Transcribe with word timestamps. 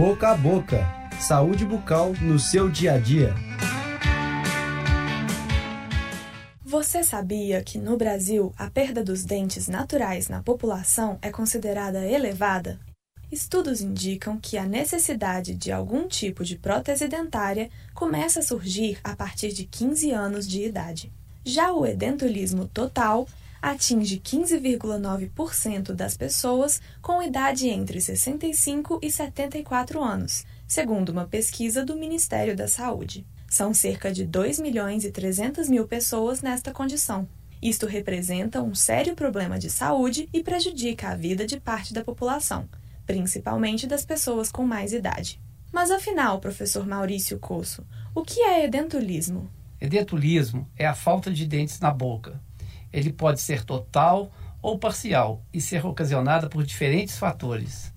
Boca 0.00 0.30
a 0.30 0.34
boca. 0.34 0.78
Saúde 1.20 1.66
bucal 1.66 2.14
no 2.22 2.38
seu 2.38 2.70
dia 2.70 2.94
a 2.94 2.98
dia. 2.98 3.34
Você 6.64 7.04
sabia 7.04 7.62
que 7.62 7.76
no 7.76 7.98
Brasil 7.98 8.50
a 8.56 8.70
perda 8.70 9.04
dos 9.04 9.26
dentes 9.26 9.68
naturais 9.68 10.26
na 10.30 10.42
população 10.42 11.18
é 11.20 11.30
considerada 11.30 12.02
elevada? 12.06 12.80
Estudos 13.30 13.82
indicam 13.82 14.38
que 14.40 14.56
a 14.56 14.64
necessidade 14.64 15.54
de 15.54 15.70
algum 15.70 16.08
tipo 16.08 16.46
de 16.46 16.56
prótese 16.56 17.06
dentária 17.06 17.68
começa 17.92 18.40
a 18.40 18.42
surgir 18.42 18.98
a 19.04 19.14
partir 19.14 19.52
de 19.52 19.66
15 19.66 20.12
anos 20.12 20.48
de 20.48 20.64
idade. 20.64 21.12
Já 21.44 21.74
o 21.74 21.84
edentulismo 21.84 22.66
total 22.66 23.28
atinge 23.60 24.18
15,9% 24.18 25.92
das 25.92 26.16
pessoas 26.16 26.80
com 27.02 27.22
idade 27.22 27.68
entre 27.68 28.00
65 28.00 29.00
e 29.02 29.10
74 29.10 30.02
anos, 30.02 30.44
segundo 30.66 31.10
uma 31.10 31.26
pesquisa 31.26 31.84
do 31.84 31.96
Ministério 31.96 32.56
da 32.56 32.66
Saúde. 32.68 33.26
São 33.48 33.74
cerca 33.74 34.12
de 34.12 34.24
2 34.24 34.58
milhões 34.60 35.04
e 35.04 35.10
300 35.10 35.68
mil 35.68 35.86
pessoas 35.86 36.40
nesta 36.40 36.72
condição. 36.72 37.28
Isto 37.60 37.86
representa 37.86 38.62
um 38.62 38.74
sério 38.74 39.14
problema 39.14 39.58
de 39.58 39.68
saúde 39.68 40.28
e 40.32 40.42
prejudica 40.42 41.10
a 41.10 41.14
vida 41.14 41.46
de 41.46 41.60
parte 41.60 41.92
da 41.92 42.02
população, 42.02 42.68
principalmente 43.04 43.86
das 43.86 44.04
pessoas 44.04 44.50
com 44.50 44.66
mais 44.66 44.92
idade. 44.92 45.40
Mas 45.72 45.90
afinal, 45.90 46.40
professor 46.40 46.86
Maurício 46.86 47.38
Coço, 47.38 47.86
o 48.14 48.22
que 48.22 48.40
é 48.40 48.64
edentulismo? 48.64 49.50
Edentulismo 49.80 50.68
é 50.76 50.86
a 50.86 50.94
falta 50.94 51.30
de 51.30 51.46
dentes 51.46 51.78
na 51.80 51.90
boca. 51.90 52.40
Ele 52.92 53.12
pode 53.12 53.40
ser 53.40 53.64
total 53.64 54.30
ou 54.62 54.78
parcial 54.78 55.42
e 55.52 55.60
ser 55.60 55.84
ocasionada 55.86 56.48
por 56.48 56.64
diferentes 56.64 57.18
fatores. 57.18 57.92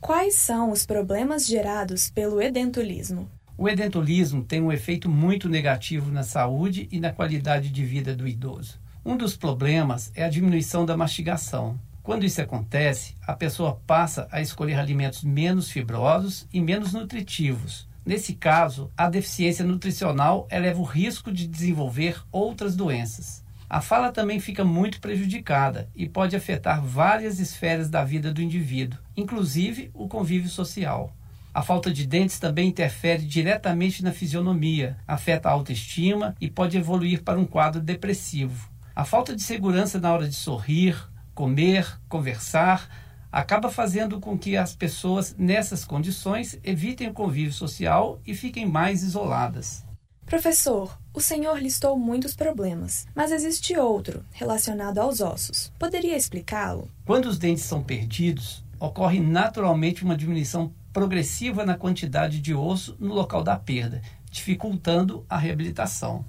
Quais 0.00 0.34
são 0.34 0.70
os 0.70 0.86
problemas 0.86 1.46
gerados 1.46 2.10
pelo 2.10 2.40
edentulismo? 2.40 3.28
O 3.56 3.68
edentulismo 3.68 4.44
tem 4.44 4.62
um 4.62 4.70
efeito 4.70 5.08
muito 5.08 5.48
negativo 5.48 6.12
na 6.12 6.22
saúde 6.22 6.88
e 6.92 7.00
na 7.00 7.12
qualidade 7.12 7.70
de 7.70 7.84
vida 7.84 8.14
do 8.14 8.28
idoso. 8.28 8.78
Um 9.04 9.16
dos 9.16 9.36
problemas 9.36 10.12
é 10.14 10.22
a 10.22 10.28
diminuição 10.28 10.86
da 10.86 10.96
mastigação. 10.96 11.78
Quando 12.00 12.24
isso 12.24 12.40
acontece, 12.40 13.14
a 13.26 13.34
pessoa 13.34 13.82
passa 13.86 14.28
a 14.30 14.40
escolher 14.40 14.78
alimentos 14.78 15.24
menos 15.24 15.70
fibrosos 15.70 16.46
e 16.52 16.60
menos 16.60 16.92
nutritivos. 16.92 17.88
Nesse 18.06 18.34
caso, 18.34 18.90
a 18.96 19.10
deficiência 19.10 19.64
nutricional 19.64 20.46
eleva 20.50 20.80
o 20.80 20.84
risco 20.84 21.32
de 21.32 21.46
desenvolver 21.46 22.22
outras 22.30 22.76
doenças. 22.76 23.44
A 23.70 23.82
fala 23.82 24.10
também 24.10 24.40
fica 24.40 24.64
muito 24.64 24.98
prejudicada 24.98 25.90
e 25.94 26.08
pode 26.08 26.34
afetar 26.34 26.82
várias 26.82 27.38
esferas 27.38 27.90
da 27.90 28.02
vida 28.02 28.32
do 28.32 28.40
indivíduo, 28.40 28.98
inclusive 29.14 29.90
o 29.92 30.08
convívio 30.08 30.48
social. 30.48 31.14
A 31.52 31.60
falta 31.60 31.92
de 31.92 32.06
dentes 32.06 32.38
também 32.38 32.68
interfere 32.68 33.26
diretamente 33.26 34.02
na 34.02 34.10
fisionomia, 34.10 34.96
afeta 35.06 35.50
a 35.50 35.52
autoestima 35.52 36.34
e 36.40 36.48
pode 36.48 36.78
evoluir 36.78 37.22
para 37.22 37.38
um 37.38 37.44
quadro 37.44 37.80
depressivo. 37.80 38.70
A 38.96 39.04
falta 39.04 39.36
de 39.36 39.42
segurança 39.42 40.00
na 40.00 40.12
hora 40.14 40.26
de 40.26 40.34
sorrir, 40.34 40.96
comer, 41.34 42.00
conversar, 42.08 42.88
acaba 43.30 43.70
fazendo 43.70 44.18
com 44.18 44.38
que 44.38 44.56
as 44.56 44.74
pessoas 44.74 45.36
nessas 45.38 45.84
condições 45.84 46.58
evitem 46.64 47.08
o 47.08 47.12
convívio 47.12 47.52
social 47.52 48.18
e 48.26 48.34
fiquem 48.34 48.64
mais 48.64 49.02
isoladas. 49.02 49.87
Professor, 50.28 50.94
o 51.14 51.22
senhor 51.22 51.58
listou 51.58 51.98
muitos 51.98 52.36
problemas, 52.36 53.06
mas 53.14 53.32
existe 53.32 53.74
outro, 53.78 54.22
relacionado 54.30 54.98
aos 54.98 55.22
ossos. 55.22 55.72
Poderia 55.78 56.14
explicá-lo? 56.14 56.90
Quando 57.06 57.24
os 57.24 57.38
dentes 57.38 57.64
são 57.64 57.82
perdidos, 57.82 58.62
ocorre 58.78 59.20
naturalmente 59.20 60.04
uma 60.04 60.14
diminuição 60.14 60.70
progressiva 60.92 61.64
na 61.64 61.78
quantidade 61.78 62.42
de 62.42 62.52
osso 62.54 62.94
no 63.00 63.14
local 63.14 63.42
da 63.42 63.56
perda, 63.56 64.02
dificultando 64.30 65.24
a 65.30 65.38
reabilitação. 65.38 66.26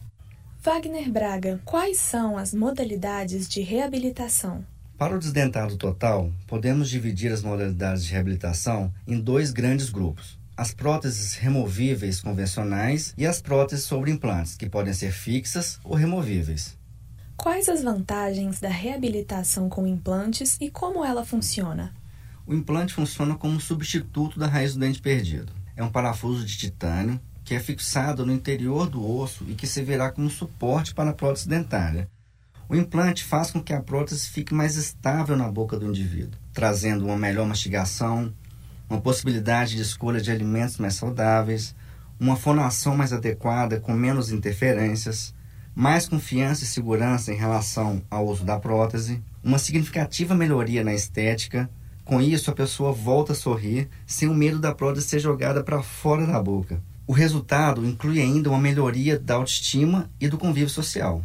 Wagner 0.63 1.11
Braga, 1.11 1.59
quais 1.65 1.97
são 1.97 2.38
as 2.38 2.53
modalidades 2.53 3.49
de 3.49 3.59
reabilitação? 3.59 4.65
Para 4.97 5.13
o 5.15 5.19
desdentado 5.19 5.75
total, 5.75 6.31
podemos 6.47 6.89
dividir 6.89 7.33
as 7.33 7.43
modalidades 7.43 8.05
de 8.05 8.13
reabilitação 8.13 8.93
em 9.05 9.19
dois 9.19 9.51
grandes 9.51 9.89
grupos: 9.89 10.38
as 10.59 10.73
próteses 10.73 11.35
removíveis 11.35 12.19
convencionais 12.19 13.13
e 13.17 13.25
as 13.25 13.41
próteses 13.41 13.85
sobre 13.85 14.11
implantes, 14.11 14.57
que 14.57 14.69
podem 14.69 14.93
ser 14.93 15.13
fixas 15.13 15.79
ou 15.85 15.95
removíveis. 15.95 16.77
Quais 17.37 17.69
as 17.69 17.81
vantagens 17.81 18.59
da 18.59 18.67
reabilitação 18.67 19.69
com 19.69 19.87
implantes 19.87 20.57
e 20.59 20.69
como 20.69 21.05
ela 21.05 21.25
funciona? 21.25 21.95
O 22.45 22.53
implante 22.53 22.93
funciona 22.93 23.35
como 23.35 23.57
substituto 23.61 24.37
da 24.37 24.47
raiz 24.47 24.73
do 24.73 24.81
dente 24.81 25.01
perdido. 25.01 25.53
É 25.77 25.83
um 25.83 25.89
parafuso 25.89 26.45
de 26.45 26.57
titânio 26.57 27.21
que 27.45 27.55
é 27.55 27.59
fixado 27.61 28.25
no 28.25 28.33
interior 28.33 28.89
do 28.89 29.09
osso 29.09 29.45
e 29.47 29.55
que 29.55 29.65
servirá 29.65 30.11
como 30.11 30.29
suporte 30.29 30.93
para 30.93 31.11
a 31.11 31.13
prótese 31.13 31.47
dentária. 31.47 32.09
O 32.67 32.75
implante 32.75 33.23
faz 33.23 33.49
com 33.49 33.63
que 33.63 33.71
a 33.71 33.81
prótese 33.81 34.27
fique 34.27 34.53
mais 34.53 34.75
estável 34.75 35.37
na 35.37 35.49
boca 35.49 35.79
do 35.79 35.85
indivíduo, 35.85 36.37
trazendo 36.51 37.05
uma 37.05 37.17
melhor 37.17 37.47
mastigação, 37.47 38.33
uma 38.89 39.00
possibilidade 39.00 39.75
de 39.75 39.81
escolha 39.81 40.19
de 40.19 40.31
alimentos 40.31 40.77
mais 40.77 40.95
saudáveis, 40.95 41.75
uma 42.19 42.35
fonação 42.35 42.97
mais 42.97 43.13
adequada 43.13 43.79
com 43.79 43.94
menos 43.94 44.31
interferências, 44.31 45.33
mais 45.75 46.07
confiança 46.07 46.63
e 46.63 46.67
segurança 46.67 47.31
em 47.31 47.38
relação 47.38 48.01
ao 48.09 48.25
uso 48.27 48.44
da 48.44 48.59
prótese, 48.59 49.22
uma 49.44 49.59
significativa 49.59 50.35
melhoria 50.35 50.83
na 50.83 50.94
estética. 50.94 51.69
Com 52.03 52.19
isso, 52.19 52.50
a 52.50 52.53
pessoa 52.53 52.91
volta 52.91 53.33
a 53.33 53.35
sorrir 53.35 53.88
sem 54.05 54.27
o 54.27 54.33
medo 54.33 54.59
da 54.59 54.73
prótese 54.73 55.07
ser 55.07 55.19
jogada 55.19 55.63
para 55.63 55.81
fora 55.81 56.25
da 56.25 56.41
boca. 56.41 56.81
O 57.07 57.13
resultado 57.13 57.85
inclui 57.85 58.19
ainda 58.19 58.50
uma 58.50 58.59
melhoria 58.59 59.17
da 59.17 59.35
autoestima 59.35 60.09
e 60.19 60.27
do 60.27 60.38
convívio 60.38 60.69
social. 60.69 61.23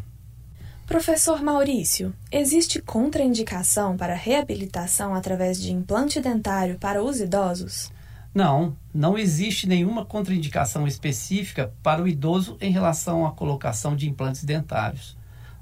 Professor 0.86 1.42
Maurício, 1.42 2.14
existe 2.30 2.78
contraindicação 2.78 3.96
para 3.96 4.14
reabilitação 4.14 5.14
através 5.14 5.58
de 5.60 5.72
implante 5.72 6.20
dentário 6.20 6.78
para 6.78 7.02
os 7.02 7.20
idosos? 7.20 7.90
Não, 8.34 8.76
não 8.92 9.16
existe 9.16 9.66
nenhuma 9.66 10.04
contraindicação 10.04 10.86
específica 10.86 11.72
para 11.82 12.02
o 12.02 12.06
idoso 12.06 12.58
em 12.60 12.70
relação 12.70 13.24
à 13.24 13.32
colocação 13.32 13.96
de 13.96 14.06
implantes 14.06 14.44
dentários. 14.44 15.16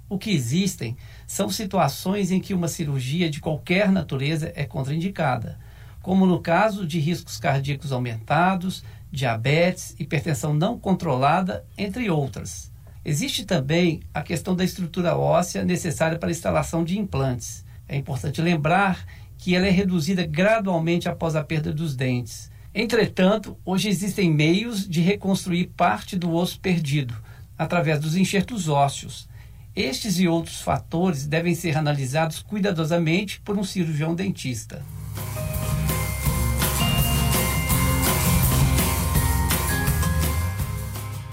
O 0.09 0.19
que 0.19 0.33
existem 0.33 0.97
são 1.25 1.49
situações 1.49 2.33
em 2.33 2.41
que 2.41 2.53
uma 2.53 2.67
cirurgia 2.67 3.31
de 3.31 3.41
qualquer 3.41 3.93
natureza 3.93 4.53
é 4.57 4.65
contraindicada, 4.65 5.57
como 6.03 6.27
no 6.27 6.41
caso 6.41 6.85
de 6.85 6.99
riscos 6.99 7.39
cardíacos 7.39 7.93
aumentados, 7.93 8.83
diabetes, 9.11 9.95
hipertensão 10.01 10.53
não 10.53 10.77
controlada, 10.77 11.65
entre 11.79 12.11
outras. 12.11 12.72
Existe 13.05 13.45
também 13.45 14.01
a 14.15 14.23
questão 14.23 14.55
da 14.55 14.65
estrutura 14.65 15.17
óssea 15.17 15.65
necessária 15.65 16.19
para 16.19 16.29
a 16.29 16.33
instalação 16.33 16.85
de 16.85 16.99
implantes. 16.99 17.65
É 17.89 17.97
importante 17.97 18.41
lembrar 18.41 19.05
que 19.37 19.57
ela 19.57 19.67
é 19.67 19.71
reduzida 19.71 20.25
gradualmente 20.25 21.09
após 21.09 21.35
a 21.35 21.43
perda 21.43 21.73
dos 21.73 21.97
dentes. 21.97 22.49
Entretanto, 22.73 23.59
hoje 23.65 23.89
existem 23.89 24.33
meios 24.33 24.89
de 24.89 25.01
reconstruir 25.01 25.73
parte 25.77 26.17
do 26.17 26.33
osso 26.33 26.61
perdido, 26.61 27.15
através 27.59 27.99
dos 27.99 28.17
enxertos 28.17 28.69
ósseos. 28.69 29.29
Estes 29.75 30.21
e 30.21 30.29
outros 30.29 30.61
fatores 30.61 31.27
devem 31.27 31.55
ser 31.57 31.77
analisados 31.77 32.41
cuidadosamente 32.41 33.41
por 33.41 33.59
um 33.59 33.65
cirurgião 33.65 34.15
dentista. 34.15 34.83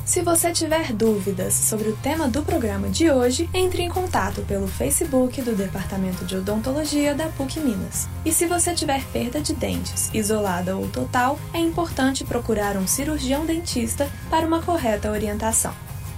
Se 0.10 0.24
você 0.24 0.52
tiver 0.52 0.92
dúvidas 0.92 1.54
sobre 1.54 1.90
o 1.90 1.96
tema 1.98 2.28
do 2.28 2.42
programa 2.42 2.90
de 2.90 3.12
hoje, 3.12 3.48
entre 3.54 3.84
em 3.84 3.90
contato 3.90 4.42
pelo 4.42 4.68
Facebook 4.68 5.40
do 5.44 5.56
Departamento 5.56 6.26
de 6.26 6.36
Odontologia 6.36 7.14
da 7.14 7.28
PUC 7.28 7.60
Minas. 7.60 8.10
E 8.26 8.32
se 8.32 8.48
você 8.48 8.74
tiver 8.74 9.06
perda 9.14 9.40
de 9.40 9.54
dentes, 9.54 10.10
isolada 10.12 10.76
ou 10.76 10.88
total, 10.90 11.38
é 11.54 11.60
importante 11.60 12.24
procurar 12.24 12.76
um 12.76 12.88
cirurgião 12.88 13.46
dentista 13.46 14.10
para 14.32 14.48
uma 14.48 14.64
correta 14.64 15.12
orientação. 15.12 15.76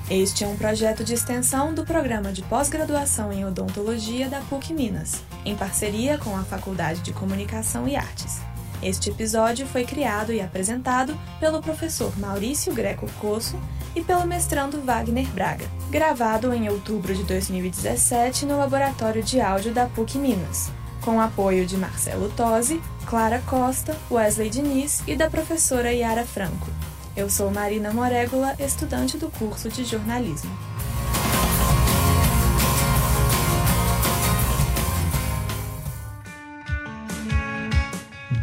Este 0.10 0.45
é 0.45 0.48
um 0.48 0.56
projeto 0.56 1.04
de 1.04 1.13
extensão 1.13 1.74
do 1.74 1.83
programa 1.83 2.31
de 2.31 2.44
pós-graduação 2.44 3.33
em 3.33 3.44
odontologia 3.44 4.30
da 4.30 4.39
PUC 4.39 4.74
Minas, 4.74 5.21
em 5.44 5.54
parceria 5.54 6.18
com 6.18 6.33
a 6.38 6.45
Faculdade 6.45 7.01
de 7.01 7.12
Comunicação 7.12 7.86
e 7.89 7.98
Artes. 7.98 8.39
Este 8.81 9.12
episódio 9.12 9.68
foi 9.68 9.83
criado 9.83 10.33
e 10.33 10.42
apresentado 10.42 11.15
pelo 11.39 11.62
professor 11.62 12.18
Maurício 12.18 12.74
Greco 12.74 13.07
Coço 13.19 13.60
e 13.95 14.01
pelo 14.01 14.25
mestrando 14.25 14.81
Wagner 14.81 15.27
Braga, 15.27 15.65
gravado 15.89 16.53
em 16.53 16.69
outubro 16.69 17.13
de 17.13 17.23
2017 17.23 18.45
no 18.45 18.57
Laboratório 18.57 19.21
de 19.21 19.41
Áudio 19.41 19.73
da 19.73 19.85
PUC 19.88 20.17
Minas, 20.17 20.71
com 21.01 21.19
apoio 21.19 21.65
de 21.65 21.77
Marcelo 21.77 22.29
Tosi, 22.29 22.81
Clara 23.05 23.41
Costa, 23.45 23.97
Wesley 24.09 24.49
Diniz 24.49 25.03
e 25.07 25.15
da 25.15 25.29
professora 25.29 25.91
Yara 25.91 26.25
Franco. 26.25 26.69
Eu 27.15 27.29
sou 27.29 27.51
Marina 27.51 27.91
Morégola, 27.91 28.55
estudante 28.59 29.17
do 29.17 29.29
curso 29.29 29.67
de 29.69 29.83
jornalismo. 29.83 30.51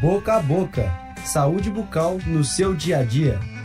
Boca 0.00 0.36
a 0.36 0.40
boca. 0.40 0.92
Saúde 1.24 1.70
bucal 1.70 2.18
no 2.24 2.44
seu 2.44 2.72
dia 2.74 2.98
a 2.98 3.02
dia. 3.02 3.57